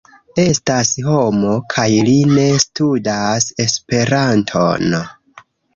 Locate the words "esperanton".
3.69-5.03